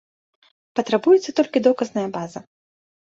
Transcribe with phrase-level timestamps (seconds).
[0.79, 2.39] Патрабуецца толькі доказная база.